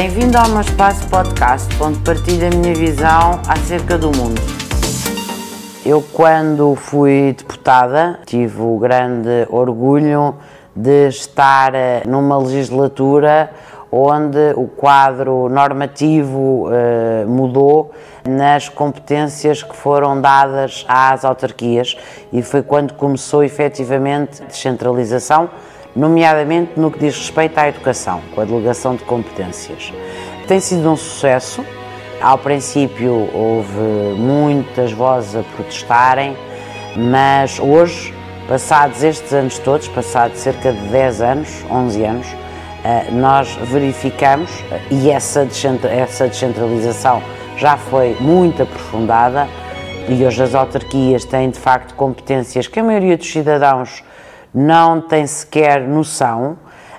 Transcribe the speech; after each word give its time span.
Bem-vindo 0.00 0.38
ao 0.38 0.48
meu 0.50 0.60
espaço 0.60 1.08
podcast, 1.08 1.66
onde 1.82 1.98
partilho 1.98 2.46
a 2.46 2.50
minha 2.50 2.72
visão 2.72 3.42
acerca 3.48 3.98
do 3.98 4.16
mundo. 4.16 4.40
Eu, 5.84 6.04
quando 6.12 6.76
fui 6.76 7.34
deputada, 7.36 8.20
tive 8.24 8.62
o 8.62 8.78
grande 8.78 9.48
orgulho 9.50 10.36
de 10.74 11.08
estar 11.08 11.74
eh, 11.74 12.04
numa 12.06 12.38
legislatura 12.38 13.50
onde 13.90 14.52
o 14.54 14.68
quadro 14.68 15.48
normativo 15.48 16.68
eh, 16.70 17.24
mudou 17.26 17.90
nas 18.24 18.68
competências 18.68 19.64
que 19.64 19.74
foram 19.74 20.20
dadas 20.20 20.86
às 20.88 21.24
autarquias 21.24 21.96
e 22.32 22.40
foi 22.40 22.62
quando 22.62 22.94
começou 22.94 23.42
efetivamente 23.42 24.44
a 24.44 24.46
descentralização 24.46 25.50
nomeadamente 25.98 26.78
no 26.78 26.92
que 26.92 27.00
diz 27.00 27.18
respeito 27.18 27.58
à 27.58 27.68
educação, 27.68 28.22
com 28.32 28.40
a 28.40 28.44
delegação 28.44 28.94
de 28.94 29.02
competências. 29.02 29.92
Tem 30.46 30.60
sido 30.60 30.88
um 30.88 30.96
sucesso. 30.96 31.64
Ao 32.20 32.38
princípio 32.38 33.28
houve 33.34 34.16
muitas 34.16 34.92
vozes 34.92 35.34
a 35.34 35.42
protestarem, 35.42 36.36
mas 36.96 37.58
hoje, 37.58 38.14
passados 38.48 39.02
estes 39.02 39.32
anos 39.32 39.58
todos, 39.58 39.88
passados 39.88 40.38
cerca 40.38 40.72
de 40.72 40.80
10 40.88 41.20
anos, 41.20 41.48
11 41.68 42.04
anos, 42.04 42.26
eh, 42.84 43.10
nós 43.12 43.56
verificamos, 43.62 44.50
e 44.90 45.10
essa 45.10 45.44
descentralização 45.44 47.22
já 47.56 47.76
foi 47.76 48.16
muito 48.20 48.62
aprofundada, 48.62 49.48
e 50.08 50.24
hoje 50.24 50.42
as 50.42 50.54
autarquias 50.54 51.24
têm 51.24 51.50
de 51.50 51.58
facto 51.58 51.94
competências 51.94 52.66
que 52.66 52.80
a 52.80 52.84
maioria 52.84 53.16
dos 53.16 53.30
cidadãos 53.30 54.02
não 54.52 55.00
tem 55.00 55.26
sequer 55.26 55.86
noção 55.86 56.56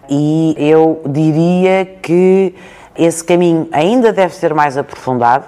e 0.09 0.55
eu 0.57 1.01
diria 1.05 1.85
que 1.85 2.55
esse 2.95 3.23
caminho 3.23 3.67
ainda 3.71 4.11
deve 4.11 4.33
ser 4.33 4.53
mais 4.53 4.77
aprofundado. 4.77 5.45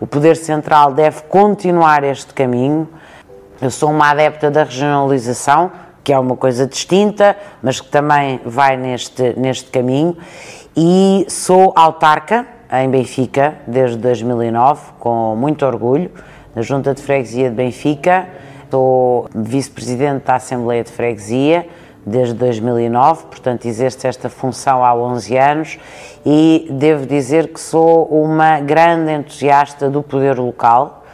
O 0.00 0.06
Poder 0.06 0.36
Central 0.36 0.92
deve 0.92 1.22
continuar 1.22 2.02
este 2.04 2.32
caminho. 2.32 2.88
Eu 3.60 3.70
sou 3.70 3.90
uma 3.90 4.10
adepta 4.10 4.50
da 4.50 4.64
regionalização, 4.64 5.70
que 6.02 6.12
é 6.12 6.18
uma 6.18 6.36
coisa 6.36 6.66
distinta, 6.66 7.36
mas 7.62 7.80
que 7.80 7.88
também 7.88 8.40
vai 8.44 8.76
neste, 8.76 9.34
neste 9.38 9.70
caminho. 9.70 10.16
E 10.76 11.26
sou 11.28 11.72
autarca 11.76 12.46
em 12.72 12.88
Benfica 12.88 13.56
desde 13.66 13.96
2009, 13.98 14.92
com 14.98 15.34
muito 15.36 15.66
orgulho, 15.66 16.10
na 16.54 16.62
Junta 16.62 16.94
de 16.94 17.02
Freguesia 17.02 17.50
de 17.50 17.56
Benfica 17.56 18.26
Sou 18.70 19.28
vice-presidente 19.34 20.26
da 20.26 20.34
Assembleia 20.34 20.84
de 20.84 20.92
Freguesia 20.92 21.66
desde 22.04 22.34
2009, 22.34 23.24
portanto 23.24 23.66
exerço 23.66 24.06
esta 24.06 24.28
função 24.28 24.84
há 24.84 24.94
11 24.94 25.36
anos 25.36 25.78
e 26.24 26.68
devo 26.70 27.06
dizer 27.06 27.48
que 27.48 27.60
sou 27.60 28.04
uma 28.06 28.60
grande 28.60 29.12
entusiasta 29.12 29.88
do 29.88 30.02
poder 30.02 30.38
local. 30.38 31.04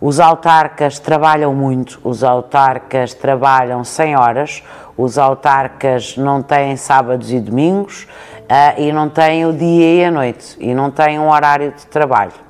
Os 0.00 0.20
autarcas 0.20 0.98
trabalham 0.98 1.54
muito, 1.54 2.00
os 2.02 2.24
autarcas 2.24 3.12
trabalham 3.12 3.84
100 3.84 4.16
horas, 4.16 4.62
os 4.96 5.18
autarcas 5.18 6.16
não 6.16 6.42
têm 6.42 6.76
sábados 6.76 7.30
e 7.30 7.40
domingos 7.40 8.04
uh, 8.04 8.80
e 8.80 8.92
não 8.92 9.08
têm 9.08 9.44
o 9.44 9.52
dia 9.52 9.94
e 9.94 10.04
a 10.04 10.10
noite 10.10 10.56
e 10.58 10.74
não 10.74 10.90
têm 10.90 11.18
um 11.18 11.30
horário 11.30 11.72
de 11.72 11.86
trabalho. 11.86 12.45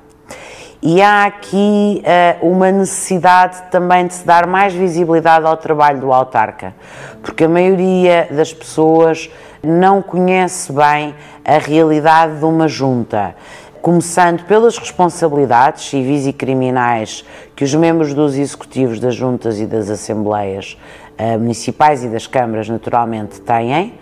E 0.88 1.02
há 1.02 1.24
aqui 1.24 2.00
uh, 2.00 2.48
uma 2.48 2.70
necessidade 2.70 3.60
também 3.72 4.06
de 4.06 4.14
se 4.14 4.24
dar 4.24 4.46
mais 4.46 4.72
visibilidade 4.72 5.44
ao 5.44 5.56
trabalho 5.56 5.98
do 5.98 6.12
autarca, 6.12 6.72
porque 7.20 7.42
a 7.42 7.48
maioria 7.48 8.28
das 8.30 8.54
pessoas 8.54 9.28
não 9.60 10.00
conhece 10.00 10.72
bem 10.72 11.12
a 11.44 11.58
realidade 11.58 12.38
de 12.38 12.44
uma 12.44 12.68
junta. 12.68 13.34
Começando 13.82 14.44
pelas 14.44 14.78
responsabilidades 14.78 15.88
civis 15.88 16.24
e 16.24 16.32
criminais 16.32 17.24
que 17.56 17.64
os 17.64 17.74
membros 17.74 18.14
dos 18.14 18.36
executivos 18.36 19.00
das 19.00 19.16
juntas 19.16 19.58
e 19.58 19.66
das 19.66 19.90
assembleias 19.90 20.78
uh, 21.18 21.36
municipais 21.36 22.04
e 22.04 22.08
das 22.08 22.28
câmaras 22.28 22.68
naturalmente 22.68 23.40
têm, 23.40 23.94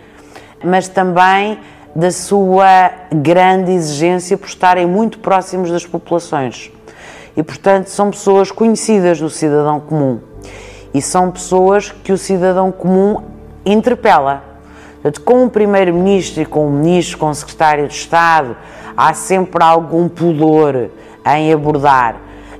mas 0.63 0.87
também 0.87 1.57
da 1.95 2.11
sua 2.11 2.91
grande 3.11 3.71
exigência 3.71 4.37
por 4.37 4.47
estarem 4.47 4.85
muito 4.85 5.17
próximos 5.17 5.71
das 5.71 5.83
populações 5.83 6.74
e, 7.35 7.43
portanto, 7.43 7.87
são 7.87 8.09
pessoas 8.11 8.51
conhecidas 8.51 9.19
do 9.19 9.29
cidadão 9.29 9.79
comum. 9.79 10.19
E 10.93 11.01
são 11.01 11.29
pessoas 11.29 11.91
que 11.91 12.13
o 12.13 12.17
cidadão 12.17 12.71
comum 12.71 13.21
interpela. 13.65 14.43
Portanto, 15.01 15.21
com 15.21 15.45
o 15.45 15.49
Primeiro-Ministro 15.49 16.41
e 16.41 16.45
com 16.45 16.67
o 16.67 16.71
Ministro, 16.71 17.17
com 17.17 17.29
o 17.29 17.35
Secretário 17.35 17.87
de 17.87 17.93
Estado, 17.93 18.55
há 18.95 19.13
sempre 19.13 19.63
algum 19.63 20.07
pudor 20.07 20.89
em 21.25 21.51
abordar, 21.51 22.15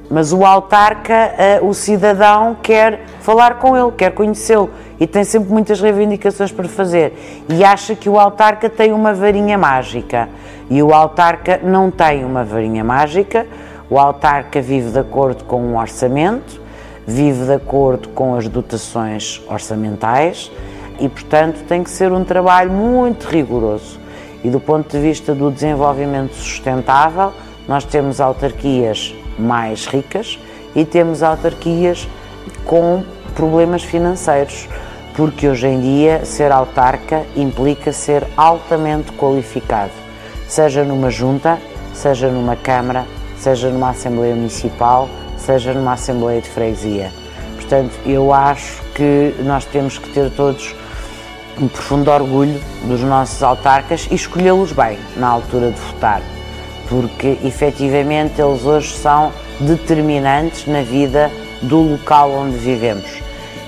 mas 0.09 0.34
o 0.34 0.46
autarca, 0.46 1.13
eh, 1.38 1.59
o 1.62 1.74
cidadão, 1.74 2.56
quer 2.62 3.02
falar 3.22 3.57
com 3.57 3.75
ele, 3.75 3.92
quer 3.92 4.12
conhecê-lo. 4.12 4.69
E 5.00 5.07
tem 5.07 5.24
sempre 5.24 5.52
muitas 5.52 5.81
reivindicações 5.81 6.52
para 6.52 6.68
fazer. 6.68 7.46
E 7.50 7.63
acha 7.63 7.96
que 7.96 8.07
o 8.07 8.19
autarca 8.19 8.69
tem 8.69 8.94
uma 8.94 9.13
varinha 9.13 9.57
mágica. 9.57 10.30
E 10.69 10.81
o 10.81 10.94
autarca 10.94 11.59
não 11.63 11.90
tem 11.90 12.24
uma 12.24 12.44
varinha 12.44 12.84
mágica 12.84 13.46
o 13.90 14.00
autarca 14.00 14.62
vive 14.62 14.91
de 14.91 15.00
acordo 15.00 15.44
com 15.44 15.62
um 15.62 15.78
orçamento, 15.78 16.62
vive 17.06 17.46
de 17.46 17.53
acordo 17.53 18.09
com 18.09 18.35
as 18.35 18.47
dotações 18.47 19.41
orçamentais 19.47 20.51
e, 21.00 21.07
portanto, 21.07 21.63
tem 21.68 21.84
que 21.84 21.90
ser 21.90 22.12
um 22.12 22.24
trabalho 22.24 22.72
muito 22.72 23.28
rigoroso. 23.28 24.00
E 24.44 24.50
do 24.50 24.59
ponto 24.59 24.90
de 24.90 25.00
vista 25.00 25.34
do 25.34 25.51
desenvolvimento 25.51 26.34
sustentável, 26.34 27.31
nós 27.68 27.84
temos 27.84 28.22
autarquias 28.22 29.13
mais 29.38 29.85
ricas 29.85 30.40
e 30.75 30.85
temos 30.85 31.24
autarquias 31.24 32.07
com 32.66 33.03
problemas 33.35 33.84
financeiros, 33.84 34.68
porque 35.16 35.47
hoje 35.47 35.68
em 35.68 35.79
dia 35.79 36.25
ser 36.25 36.51
autarca 36.51 37.24
implica 37.35 37.91
ser 37.91 38.25
altamente 38.38 39.12
qualificado, 39.13 39.91
seja 40.47 40.84
numa 40.84 41.09
junta, 41.09 41.57
seja 41.94 42.29
numa 42.29 42.56
câmara, 42.56 43.06
seja 43.38 43.69
numa 43.69 43.90
Assembleia 43.90 44.35
Municipal, 44.35 45.09
seja 45.38 45.73
numa 45.73 45.94
Assembleia 45.94 46.41
de 46.41 46.50
Freguesia. 46.50 47.12
Portanto, 47.56 47.94
eu 48.06 48.31
acho 48.34 48.81
que 48.94 49.35
nós 49.44 49.66
temos 49.66 49.97
que 49.97 50.09
ter 50.09 50.29
todos 50.31 50.75
um 51.59 51.68
profundo 51.68 52.12
orgulho 52.12 52.59
dos 52.84 53.01
nossos 53.01 53.41
autarcas 53.41 54.07
e 54.12 54.16
escolhê-los 54.16 54.72
bem 54.72 54.97
na 55.16 55.28
altura 55.28 55.72
de 55.72 55.79
votar, 55.79 56.22
porque 56.90 57.38
efetivamente 57.44 58.41
eles 58.41 58.63
hoje 58.66 58.95
são 58.97 59.31
determinantes 59.59 60.68
na 60.68 60.81
vida 60.81 61.31
do 61.62 61.78
local 61.78 62.31
onde 62.31 62.57
vivemos. 62.57 63.09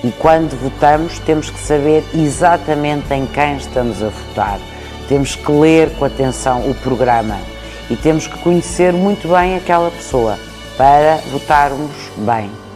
E 0.03 0.11
quando 0.11 0.56
votamos, 0.61 1.17
temos 1.19 1.50
que 1.50 1.59
saber 1.59 2.03
exatamente 2.13 3.11
em 3.13 3.25
quem 3.25 3.57
estamos 3.57 4.03
a 4.03 4.09
votar. 4.09 4.59
Temos 5.07 5.35
que 5.35 5.51
ler 5.51 5.89
com 5.91 6.06
atenção 6.06 6.69
o 6.69 6.75
programa 6.75 7.38
e 7.90 7.96
temos 7.96 8.28
que 8.28 8.38
conhecer 8.40 8.94
muito 8.94 9.28
bem 9.28 9.56
aquela 9.56 9.90
pessoa 9.92 10.38
para 10.78 11.18
votarmos 11.31 11.92
bem. 12.18 12.66